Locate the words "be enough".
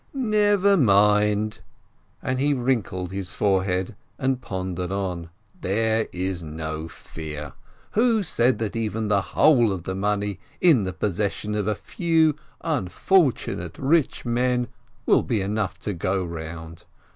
15.21-15.77